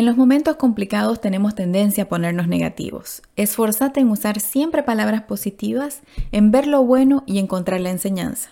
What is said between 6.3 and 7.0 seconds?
en ver lo